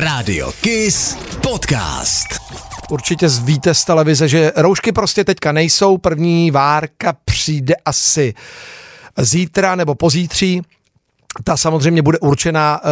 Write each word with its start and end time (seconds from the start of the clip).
Radio 0.00 0.52
Kiss 0.60 1.16
Podcast. 1.42 2.26
Určitě 2.90 3.28
víte 3.28 3.74
z 3.74 3.84
televize, 3.84 4.28
že 4.28 4.52
roušky 4.56 4.92
prostě 4.92 5.24
teďka 5.24 5.52
nejsou. 5.52 5.98
První 5.98 6.50
várka 6.50 7.16
přijde 7.24 7.74
asi 7.84 8.34
zítra 9.18 9.74
nebo 9.74 9.94
pozítří. 9.94 10.62
Ta 11.44 11.56
samozřejmě 11.56 12.02
bude 12.02 12.18
určena 12.18 12.80
uh, 12.84 12.90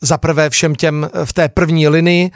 za 0.00 0.18
prvé 0.18 0.50
všem 0.50 0.74
těm 0.74 1.10
v 1.24 1.32
té 1.32 1.48
první 1.48 1.88
linii, 1.88 2.30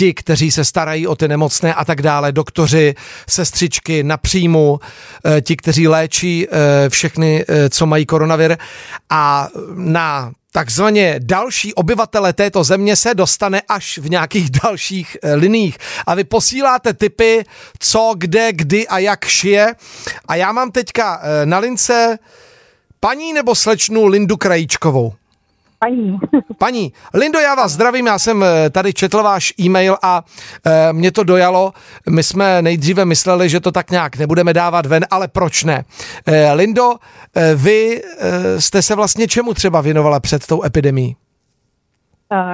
ti, 0.00 0.14
kteří 0.14 0.50
se 0.50 0.64
starají 0.64 1.06
o 1.06 1.16
ty 1.16 1.28
nemocné 1.28 1.74
a 1.74 1.84
tak 1.84 2.02
dále, 2.02 2.32
doktoři, 2.32 2.94
sestřičky 3.28 4.02
na 4.02 4.16
příjmu, 4.16 4.80
eh, 4.80 5.40
ti, 5.40 5.56
kteří 5.56 5.88
léčí 5.88 6.46
eh, 6.48 6.88
všechny, 6.88 7.44
co 7.70 7.86
mají 7.86 8.06
koronavir 8.06 8.56
a 9.10 9.48
na 9.74 10.32
takzvaně 10.52 11.20
další 11.22 11.74
obyvatele 11.74 12.32
této 12.32 12.64
země 12.64 12.96
se 12.96 13.14
dostane 13.14 13.62
až 13.68 13.98
v 13.98 14.10
nějakých 14.10 14.50
dalších 14.50 15.16
eh, 15.22 15.34
liních. 15.34 15.78
A 16.06 16.14
vy 16.14 16.24
posíláte 16.24 16.94
typy, 16.94 17.44
co, 17.78 18.14
kde, 18.18 18.52
kdy 18.52 18.88
a 18.88 18.98
jak 18.98 19.24
šije. 19.24 19.74
A 20.28 20.34
já 20.34 20.52
mám 20.52 20.70
teďka 20.70 21.20
eh, 21.22 21.46
na 21.46 21.58
lince 21.58 22.18
paní 23.00 23.32
nebo 23.32 23.54
slečnu 23.54 24.06
Lindu 24.06 24.36
Krajíčkovou. 24.36 25.19
Paní. 25.84 26.18
Paní, 26.58 26.92
Lindo, 27.14 27.38
já 27.38 27.54
vás 27.54 27.72
zdravím, 27.72 28.06
já 28.06 28.18
jsem 28.18 28.42
eh, 28.42 28.70
tady 28.70 28.92
četl 28.92 29.22
váš 29.22 29.52
e-mail 29.60 29.96
a 30.02 30.22
e, 30.66 30.92
mě 30.92 31.12
to 31.12 31.24
dojalo. 31.24 31.72
My 32.10 32.22
jsme 32.22 32.62
nejdříve 32.62 33.04
mysleli, 33.04 33.48
že 33.48 33.60
to 33.60 33.72
tak 33.72 33.90
nějak 33.90 34.18
nebudeme 34.18 34.52
dávat 34.52 34.86
ven, 34.86 35.04
ale 35.10 35.28
proč 35.28 35.64
ne? 35.64 35.84
E, 36.26 36.52
Lindo, 36.52 36.94
e, 37.36 37.54
vy 37.54 38.00
e, 38.00 38.60
jste 38.60 38.82
se 38.82 38.96
vlastně 38.96 39.28
čemu 39.28 39.54
třeba 39.54 39.80
věnovala 39.80 40.20
před 40.20 40.46
tou 40.46 40.64
epidemí? 40.64 41.16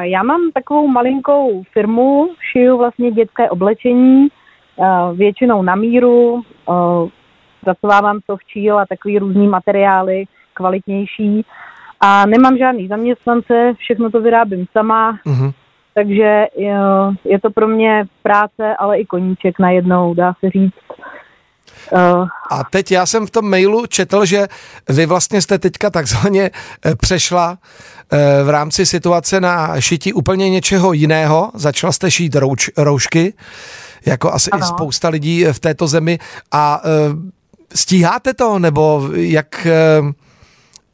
Já 0.00 0.22
mám 0.22 0.40
takovou 0.54 0.88
malinkou 0.88 1.62
firmu, 1.72 2.28
šiju 2.52 2.78
vlastně 2.78 3.10
dětské 3.10 3.50
oblečení, 3.50 4.28
většinou 5.14 5.62
na 5.62 5.74
míru, 5.74 6.42
zacovávám 7.66 8.18
softčíl 8.30 8.78
a 8.78 8.86
takový 8.86 9.18
různý 9.18 9.48
materiály, 9.48 10.24
kvalitnější 10.54 11.44
a 12.00 12.26
nemám 12.26 12.58
žádný 12.58 12.88
zaměstnance, 12.88 13.72
všechno 13.78 14.10
to 14.10 14.20
vyrábím 14.20 14.66
sama, 14.72 15.18
uh-huh. 15.26 15.52
takže 15.94 16.46
je 17.24 17.40
to 17.42 17.50
pro 17.50 17.68
mě 17.68 18.04
práce, 18.22 18.76
ale 18.78 18.98
i 18.98 19.06
koníček 19.06 19.58
najednou, 19.58 20.14
dá 20.14 20.34
se 20.40 20.50
říct. 20.50 20.74
Uh, 21.92 22.28
a 22.50 22.64
teď 22.70 22.92
já 22.92 23.06
jsem 23.06 23.26
v 23.26 23.30
tom 23.30 23.50
mailu 23.50 23.86
četl, 23.86 24.24
že 24.24 24.46
vy 24.88 25.06
vlastně 25.06 25.42
jste 25.42 25.58
teďka 25.58 25.90
takzvaně 25.90 26.50
eh, 26.86 26.96
přešla 26.96 27.58
eh, 28.12 28.44
v 28.44 28.50
rámci 28.50 28.86
situace 28.86 29.40
na 29.40 29.80
šití 29.80 30.12
úplně 30.12 30.50
něčeho 30.50 30.92
jiného. 30.92 31.50
Začala 31.54 31.92
jste 31.92 32.10
šít 32.10 32.34
rouč, 32.34 32.70
roušky, 32.76 33.34
jako 34.06 34.32
asi 34.32 34.50
ano. 34.50 34.64
i 34.64 34.66
spousta 34.66 35.08
lidí 35.08 35.44
v 35.44 35.60
této 35.60 35.86
zemi. 35.86 36.18
A 36.52 36.82
stíháte 37.74 38.34
to, 38.34 38.58
nebo 38.58 39.10
jak 39.14 39.66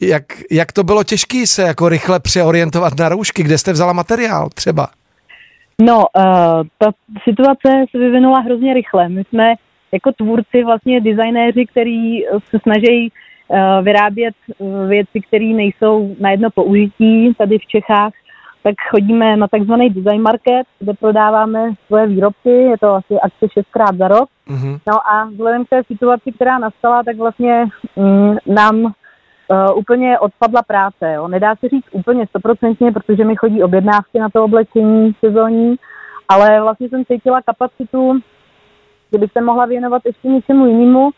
jak, 0.03 0.25
jak 0.51 0.73
to 0.73 0.85
bylo 0.85 1.05
těžké 1.05 1.47
se 1.47 1.63
jako 1.63 1.89
rychle 1.89 2.21
přeorientovat 2.21 2.99
na 2.99 3.09
roušky? 3.09 3.43
Kde 3.43 3.59
jste 3.59 3.73
vzala 3.73 3.93
materiál 3.93 4.49
třeba? 4.55 4.89
No, 5.81 5.97
uh, 5.99 6.63
ta 6.79 6.91
situace 7.25 7.69
se 7.91 7.99
vyvinula 7.99 8.41
hrozně 8.41 8.75
rychle. 8.75 9.09
My 9.09 9.25
jsme 9.25 9.55
jako 9.93 10.13
tvůrci, 10.13 10.65
vlastně 10.65 11.01
designéři, 11.01 11.67
který 11.67 12.21
se 12.51 12.59
snaží 12.63 13.13
uh, 13.49 13.59
vyrábět 13.85 14.35
uh, 14.59 14.89
věci, 14.89 15.21
které 15.29 15.45
nejsou 15.45 16.17
na 16.21 16.31
jedno 16.31 16.51
použití 16.51 17.35
tady 17.39 17.59
v 17.59 17.67
Čechách, 17.67 18.13
tak 18.63 18.75
chodíme 18.91 19.37
na 19.37 19.49
takzvaný 19.49 19.91
design 19.91 20.23
market, 20.23 20.67
kde 20.79 20.93
prodáváme 20.95 21.71
svoje 21.87 22.07
výrobky, 22.07 22.51
je 22.51 22.79
to 22.79 22.95
asi 22.95 23.21
akce 23.23 23.47
šestkrát 23.53 23.97
za 23.97 24.09
rok. 24.09 24.29
Mm-hmm. 24.49 24.79
No 24.87 25.09
a 25.09 25.25
vzhledem 25.25 25.65
k 25.65 25.69
té 25.69 25.83
situaci, 25.87 26.33
která 26.33 26.59
nastala, 26.59 27.03
tak 27.03 27.17
vlastně 27.17 27.65
mm, 27.97 28.37
nám 28.47 28.93
uh, 29.49 29.79
úplně 29.79 30.19
odpadla 30.19 30.63
práce. 30.63 31.13
Jo. 31.13 31.29
Nedá 31.29 31.57
se 31.57 31.69
říct 31.69 31.87
úplně 31.93 32.27
stoprocentně, 32.27 32.93
protože 32.93 33.25
mi 33.25 33.37
chodí 33.37 33.63
objednávky 33.63 34.19
na 34.19 34.29
to 34.29 34.45
oblečení 34.45 35.13
sezónní, 35.25 35.77
ale 36.29 36.61
vlastně 36.61 36.89
jsem 36.89 37.05
cítila 37.05 37.43
kapacitu, 37.43 38.21
že 39.13 39.19
bych 39.19 39.33
se 39.33 39.41
mohla 39.41 39.67
věnovat 39.67 40.03
ještě 40.07 40.29
něčemu 40.29 40.67
jinému 40.67 41.11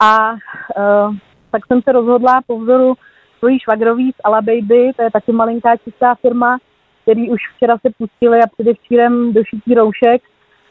a 0.00 0.32
uh, 0.32 1.14
tak 1.50 1.66
jsem 1.66 1.82
se 1.82 1.92
rozhodla 1.92 2.40
po 2.46 2.58
vzoru 2.58 2.94
svojí 3.38 3.58
švagrový 3.58 4.12
z 4.12 4.20
Ala 4.24 4.40
Baby, 4.40 4.92
to 4.96 5.02
je 5.02 5.10
taky 5.10 5.32
malinká 5.32 5.76
čistá 5.76 6.14
firma, 6.14 6.58
který 7.02 7.30
už 7.30 7.40
včera 7.56 7.76
se 7.78 7.92
pustili 7.98 8.38
a 8.38 8.46
předevčírem 8.46 9.32
do 9.32 9.44
šití 9.44 9.74
roušek, 9.74 10.22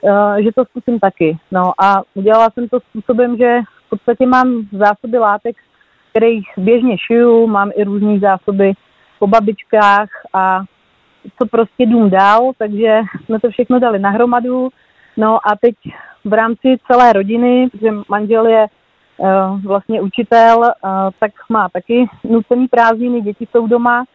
uh, 0.01 0.35
že 0.35 0.49
to 0.55 0.65
zkusím 0.65 0.99
taky. 0.99 1.37
No 1.51 1.71
a 1.83 2.01
udělala 2.13 2.49
jsem 2.49 2.69
to 2.69 2.79
způsobem, 2.79 3.37
že 3.37 3.59
v 3.85 3.89
podstatě 3.89 4.25
mám 4.25 4.67
zásoby 4.71 5.17
látek 5.17 5.55
kterých 6.15 6.47
běžně 6.57 6.97
šiju, 6.97 7.47
mám 7.47 7.71
i 7.75 7.83
různé 7.83 8.19
zásoby 8.19 8.73
po 9.19 9.27
babičkách 9.27 10.09
a 10.33 10.61
co 11.37 11.45
prostě 11.45 11.85
dům 11.85 12.09
dál, 12.09 12.51
takže 12.57 13.01
jsme 13.25 13.39
to 13.39 13.49
všechno 13.49 13.79
dali 13.79 13.99
nahromadu. 13.99 14.69
No 15.17 15.35
a 15.35 15.55
teď 15.61 15.75
v 16.25 16.33
rámci 16.33 16.77
celé 16.91 17.13
rodiny, 17.13 17.69
protože 17.71 17.89
manžel 18.09 18.47
je 18.47 18.67
uh, 19.17 19.61
vlastně 19.61 20.01
učitel, 20.01 20.59
uh, 20.59 20.89
tak 21.19 21.31
má 21.49 21.69
taky 21.69 22.05
nucený 22.23 22.67
prázdniny, 22.67 23.21
děti 23.21 23.47
jsou 23.51 23.67
doma, 23.67 24.05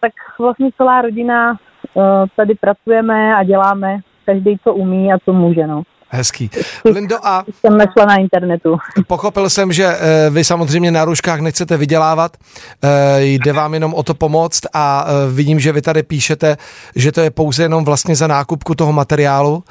tak 0.00 0.12
vlastně 0.38 0.70
celá 0.76 1.02
rodina 1.02 1.50
uh, 1.50 2.02
tady 2.36 2.54
pracujeme 2.54 3.36
a 3.36 3.44
děláme 3.44 3.98
každý, 4.24 4.58
co 4.64 4.74
umí 4.74 5.12
a 5.12 5.18
co 5.18 5.32
může. 5.32 5.66
No. 5.66 5.82
Hezký. 6.10 6.50
Lindo, 6.84 7.26
a... 7.26 7.44
Jsem 7.54 7.78
našla 7.78 8.04
na 8.04 8.16
internetu. 8.16 8.76
Pochopil 9.06 9.50
jsem, 9.50 9.72
že 9.72 9.84
eh, 9.84 10.30
vy 10.30 10.44
samozřejmě 10.44 10.90
na 10.90 11.04
růžkách 11.04 11.40
nechcete 11.40 11.76
vydělávat, 11.76 12.36
eh, 12.36 13.22
jde 13.22 13.52
vám 13.52 13.74
jenom 13.74 13.94
o 13.94 14.02
to 14.02 14.14
pomoct 14.14 14.60
a 14.74 15.06
eh, 15.06 15.32
vidím, 15.32 15.60
že 15.60 15.72
vy 15.72 15.82
tady 15.82 16.02
píšete, 16.02 16.56
že 16.96 17.12
to 17.12 17.20
je 17.20 17.30
pouze 17.30 17.62
jenom 17.62 17.84
vlastně 17.84 18.16
za 18.16 18.26
nákupku 18.26 18.74
toho 18.74 18.92
materiálu. 18.92 19.64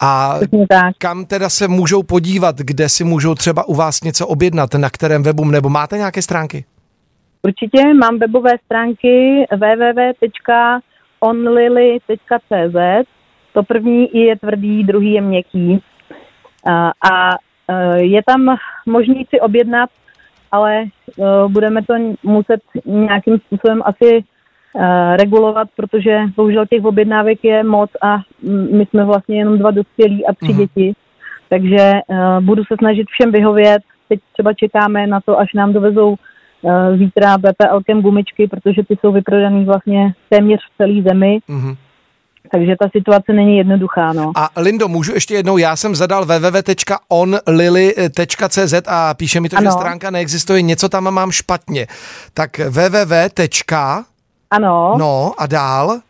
A 0.00 0.38
kam 0.98 1.24
teda 1.24 1.48
se 1.48 1.68
můžou 1.68 2.02
podívat, 2.02 2.58
kde 2.58 2.88
si 2.88 3.04
můžou 3.04 3.34
třeba 3.34 3.68
u 3.68 3.74
vás 3.74 4.02
něco 4.02 4.26
objednat, 4.26 4.74
na 4.74 4.90
kterém 4.90 5.22
webu, 5.22 5.44
nebo 5.44 5.68
máte 5.68 5.96
nějaké 5.96 6.22
stránky? 6.22 6.64
Určitě 7.42 7.94
mám 7.94 8.18
webové 8.18 8.52
stránky 8.66 9.46
www.onlily.cz 9.50 10.52
to 13.52 13.62
první 13.62 14.08
je 14.12 14.38
tvrdý, 14.38 14.84
druhý 14.84 15.12
je 15.12 15.20
měkký. 15.20 15.82
A, 16.66 16.88
a 16.88 17.36
e, 17.68 18.02
je 18.02 18.22
tam 18.26 18.56
možný 18.86 19.26
si 19.30 19.40
objednat, 19.40 19.90
ale 20.52 20.82
e, 20.82 20.88
budeme 21.48 21.82
to 21.82 21.94
muset 22.22 22.60
nějakým 22.86 23.38
způsobem 23.38 23.82
asi 23.84 24.16
e, 24.16 25.16
regulovat, 25.16 25.68
protože 25.76 26.20
bohužel 26.36 26.66
těch 26.66 26.84
objednávek 26.84 27.44
je 27.44 27.64
moc 27.64 27.90
a 28.02 28.18
my 28.72 28.86
jsme 28.86 29.04
vlastně 29.04 29.38
jenom 29.38 29.58
dva 29.58 29.70
dospělí 29.70 30.26
a 30.26 30.34
tři 30.34 30.52
mm-hmm. 30.52 30.56
děti. 30.56 30.92
Takže 31.48 31.92
budu 32.40 32.64
se 32.64 32.74
snažit 32.78 33.06
všem 33.10 33.32
vyhovět. 33.32 33.82
Teď 34.08 34.20
třeba 34.32 34.52
čekáme 34.52 35.06
na 35.06 35.20
to, 35.20 35.38
až 35.38 35.54
nám 35.54 35.72
dovezou 35.72 36.16
zítra 36.96 37.38
BPLkem 37.38 38.02
gumičky, 38.02 38.48
protože 38.48 38.82
ty 38.88 38.96
jsou 39.00 39.12
vyprodaný 39.12 39.64
vlastně 39.64 40.14
téměř 40.28 40.60
v 40.60 40.76
celé 40.76 41.02
zemi. 41.02 41.38
Mm-hmm 41.48 41.76
takže 42.52 42.76
ta 42.80 42.88
situace 42.96 43.32
není 43.32 43.56
jednoduchá. 43.56 44.12
No. 44.12 44.32
A 44.36 44.48
Lindo, 44.56 44.88
můžu 44.88 45.14
ještě 45.14 45.34
jednou, 45.34 45.56
já 45.56 45.76
jsem 45.76 45.94
zadal 45.94 46.24
www.onlily.cz 46.24 47.14
a 48.86 49.14
píše 49.14 49.40
mi 49.40 49.48
to, 49.48 49.56
ano. 49.56 49.70
že 49.70 49.70
stránka 49.70 50.10
neexistuje, 50.10 50.62
něco 50.62 50.88
tam 50.88 51.10
mám 51.10 51.30
špatně. 51.30 51.86
Tak 52.34 52.58
www. 52.58 53.14
Ano. 54.50 54.94
No 54.98 55.32
a 55.38 55.46
dál? 55.46 56.00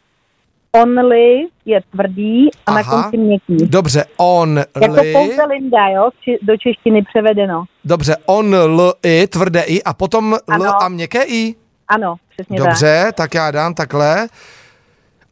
Only 0.73 1.47
je 1.65 1.81
tvrdý 1.93 2.51
a 2.51 2.57
Aha. 2.67 2.77
na 2.77 2.85
konci 2.85 3.17
měkký. 3.17 3.57
Dobře, 3.57 4.05
only. 4.17 4.65
Jako 4.81 4.95
pouze 5.13 5.45
Linda, 5.45 5.89
jo, 5.89 6.11
do 6.43 6.57
češtiny 6.57 7.03
převedeno. 7.03 7.65
Dobře, 7.85 8.17
on, 8.27 8.55
l, 8.55 8.93
i, 9.03 9.27
tvrdé 9.27 9.63
i 9.63 9.83
a 9.83 9.95
potom 9.95 10.37
ano. 10.49 10.65
l 10.65 10.71
a 10.81 10.89
měkké 10.89 11.23
i? 11.23 11.55
Ano, 11.89 12.15
přesně 12.31 12.59
Dobře, 12.59 13.03
tak. 13.07 13.15
tak 13.15 13.35
já 13.35 13.51
dám 13.51 13.75
takhle. 13.75 14.29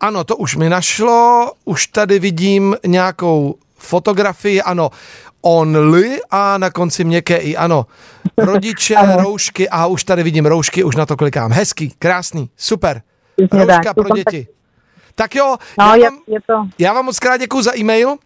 Ano, 0.01 0.25
to 0.25 0.37
už 0.37 0.57
mi 0.57 0.69
našlo, 0.69 1.53
už 1.65 1.87
tady 1.87 2.19
vidím 2.19 2.77
nějakou 2.87 3.55
fotografii, 3.79 4.63
ano, 4.63 4.91
only 5.43 6.21
a 6.31 6.59
na 6.59 6.71
konci 6.71 7.05
měkké 7.05 7.37
i, 7.37 7.57
ano. 7.57 7.87
Rodiče, 8.39 8.95
roušky 9.17 9.69
a 9.69 9.87
už 9.87 10.05
tady 10.05 10.23
vidím 10.23 10.47
roušky, 10.47 10.85
už 10.85 10.97
na 10.97 11.07
to 11.07 11.17
klikám. 11.17 11.53
Hezký, 11.53 11.95
krásný, 11.99 12.51
super. 12.57 13.03
Rouška 13.53 13.95
pro 13.95 14.09
děti. 14.17 14.47
Tak 15.15 15.35
jo, 15.35 15.57
no, 15.79 15.87
já, 15.87 15.95
je, 15.95 16.11
vám, 16.11 16.19
je 16.27 16.39
to. 16.47 16.69
já 16.79 16.93
vám 16.93 17.05
moc 17.05 17.19
krát 17.19 17.37
děkuji 17.37 17.63
za 17.63 17.79
e-mail 17.79 18.17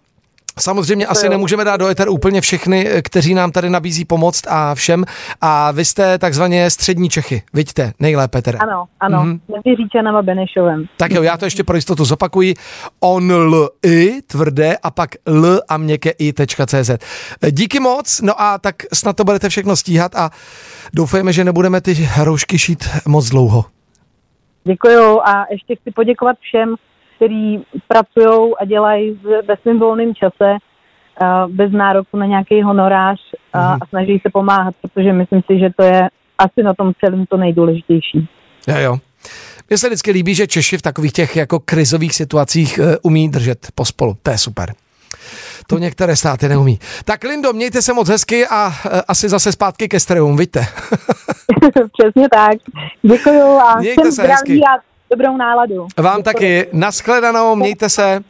Samozřejmě 0.61 1.07
asi 1.07 1.27
jo. 1.27 1.31
nemůžeme 1.31 1.65
dát 1.65 1.77
do 1.77 1.89
eteru 1.89 2.13
úplně 2.13 2.41
všechny, 2.41 2.89
eh, 2.89 3.03
kteří 3.03 3.35
nám 3.35 3.53
tady 3.53 3.71
nabízí 3.71 4.05
pomoc 4.05 4.43
a 4.49 4.75
všem. 4.75 5.05
A 5.41 5.71
vy 5.71 5.85
jste 5.85 6.19
takzvaně 6.19 6.71
střední 6.71 7.09
Čechy, 7.09 7.43
vidíte, 7.53 7.93
nejlépe 8.01 8.43
teda. 8.43 8.59
Ano, 8.63 8.85
ano, 9.01 9.21
Mhm. 9.25 9.33
mm-hmm. 9.33 9.41
mezi 9.57 9.77
Říčanem 9.83 10.17
a 10.17 10.23
Benešovem. 10.23 10.85
Tak 10.97 11.11
jo, 11.13 11.23
já 11.23 11.37
to 11.37 11.45
ještě 11.45 11.65
pro 11.65 11.77
jistotu 11.77 12.05
zopakuji. 12.05 12.55
On 13.01 13.33
l 13.33 13.69
i 13.87 14.23
tvrdé 14.23 14.77
a 14.83 14.91
pak 14.91 15.11
l 15.27 15.61
a 15.69 15.77
měkké 15.77 16.11
i.cz. 16.11 16.91
Díky 17.51 17.81
moc, 17.81 18.21
no 18.21 18.41
a 18.43 18.59
tak 18.59 18.77
snad 18.93 19.17
to 19.17 19.25
budete 19.25 19.49
všechno 19.49 19.77
stíhat 19.77 20.15
a 20.17 20.31
doufejme, 20.95 21.33
že 21.33 21.45
nebudeme 21.45 21.81
ty 21.81 22.09
roušky 22.23 22.59
šít 22.59 22.89
moc 23.07 23.29
dlouho. 23.29 23.65
Děkuju 24.65 25.21
a 25.21 25.45
ještě 25.51 25.77
chci 25.77 25.91
poděkovat 25.91 26.37
všem, 26.41 26.75
kteří 27.17 27.65
pracují 27.89 28.53
a 28.61 28.65
dělají 28.65 29.21
ve 29.49 29.57
svém 29.63 29.79
volném 29.79 30.15
čase 30.15 30.57
bez 31.49 31.73
nároku 31.73 32.17
na 32.17 32.27
nějaký 32.27 32.63
honorář 32.63 33.19
a, 33.53 33.59
Mhm. 33.73 33.79
a 33.83 33.87
snaží 33.89 34.19
se 34.23 34.31
pomáhat, 34.33 34.75
protože 34.83 35.13
myslím 35.13 35.43
si, 35.47 35.59
že 35.59 35.69
to 35.77 35.83
je 35.83 36.09
asi 36.39 36.63
na 36.63 36.75
tom 36.75 36.93
celém 37.05 37.27
to 37.27 37.37
nejdůležitější. 37.37 38.29
Jo, 38.69 38.77
jo. 38.79 38.97
Mně 39.71 39.79
se 39.79 39.87
vždycky 39.89 40.11
líbí, 40.11 40.35
že 40.35 40.47
Češi 40.47 40.79
v 40.79 40.83
takových 40.83 41.13
těch 41.13 41.37
jako 41.37 41.61
krizových 41.61 42.15
situacích 42.15 42.79
eh, 42.79 42.97
umí 43.03 43.29
držet 43.29 43.59
pospolu. 43.75 44.17
To 44.23 44.31
je 44.31 44.39
super. 44.39 44.75
To 45.67 45.79
některé 45.79 46.17
státy 46.17 46.49
neumí. 46.49 46.79
Tak 47.05 47.25
Lindo, 47.25 47.53
mějte 47.53 47.83
se 47.83 47.93
moc 47.93 48.09
hezky 48.09 48.47
a 48.47 48.71
eh, 48.87 49.03
asi 49.09 49.29
zase 49.29 49.53
zpátky 49.53 49.89
ke 49.89 50.01
stereum, 50.01 50.37
vidíte. 50.37 50.61
Přesně 51.99 52.29
tak. 52.29 52.53
Děkuju 53.03 53.43
a 53.59 53.77
Mějte 53.81 54.03
se 54.05 54.13
zdraví 54.13 54.33
hezky. 54.33 54.61
a 54.61 54.94
dobrou 55.15 55.37
náladu. 55.37 55.87
Vám 55.97 56.23
taky. 56.23 56.67
Naschledanou, 56.73 57.57
mějte 57.57 57.89
se. 57.89 58.21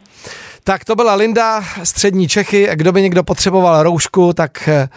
Tak 0.63 0.85
to 0.85 0.95
byla 0.95 1.15
Linda, 1.15 1.63
střední 1.83 2.27
Čechy. 2.27 2.69
Kdo 2.73 2.91
by 2.91 3.01
někdo 3.01 3.23
potřeboval 3.23 3.83
roušku, 3.83 4.33
tak 4.33 4.67
eh, 4.67 4.89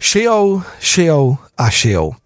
šijou, 0.00 0.62
šijou 0.80 1.36
a 1.58 1.70
šijou. 1.70 2.12